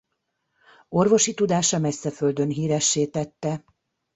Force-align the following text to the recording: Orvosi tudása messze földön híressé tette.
Orvosi 0.89 1.33
tudása 1.33 1.79
messze 1.79 2.11
földön 2.11 2.49
híressé 2.49 3.05
tette. 3.05 3.63